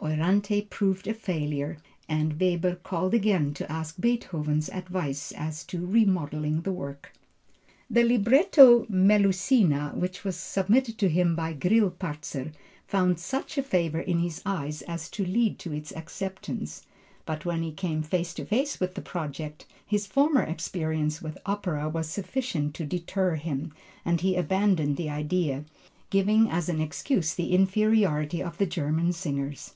[0.00, 1.76] Euryanthe proved a failure
[2.08, 7.12] and Weber called again to ask Beethoven's advice as to remodelling the work.
[7.90, 12.52] The libretto Melusina, which was submitted to him by Grillparzer
[12.86, 16.86] found such favor in his eyes as to lead to its acceptance,
[17.26, 21.88] but when he came face to face with the project, his former experience with opera
[21.88, 23.72] was sufficient to deter him,
[24.04, 25.64] and he abandoned the idea,
[26.08, 29.74] giving as an excuse the inferiority of the German singers.